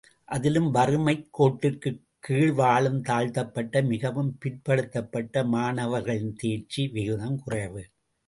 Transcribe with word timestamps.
அதிலும் 0.25 0.71
வறுமை 0.71 1.29
கோட்டிற்குக் 1.39 1.99
கீழ் 2.19 2.51
வாழும் 2.51 3.01
தாழ்த்தப்பட்ட, 3.01 3.81
மிகவும் 3.81 4.37
பிற்படுத்தப்பட்ட 4.45 5.45
மாணவர்களின் 5.47 6.35
தேர்ச்சி 6.35 6.87
விகிதம் 6.87 7.39
குறைவு. 7.39 7.83